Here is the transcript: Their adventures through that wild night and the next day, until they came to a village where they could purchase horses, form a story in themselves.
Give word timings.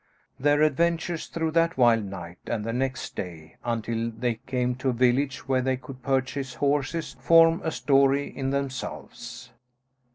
Their 0.39 0.63
adventures 0.63 1.27
through 1.27 1.51
that 1.51 1.77
wild 1.77 2.05
night 2.05 2.39
and 2.47 2.63
the 2.65 2.73
next 2.73 3.15
day, 3.15 3.57
until 3.63 4.09
they 4.09 4.39
came 4.47 4.73
to 4.77 4.89
a 4.89 4.93
village 4.93 5.47
where 5.47 5.61
they 5.61 5.77
could 5.77 6.01
purchase 6.01 6.55
horses, 6.55 7.15
form 7.19 7.61
a 7.63 7.69
story 7.69 8.27
in 8.35 8.49
themselves. 8.49 9.51